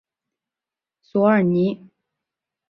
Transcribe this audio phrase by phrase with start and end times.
[1.03, 1.91] 索尔尼。